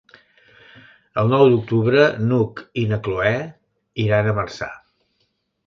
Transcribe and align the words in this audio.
El 1.23 1.29
nou 1.33 1.43
d'octubre 1.51 2.07
n'Hug 2.31 2.63
i 2.85 2.87
na 2.95 3.01
Cloè 3.09 3.37
iran 4.07 4.33
a 4.33 4.37
Marçà. 4.43 4.75